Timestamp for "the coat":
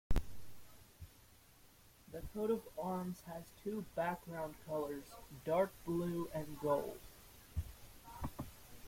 2.11-2.49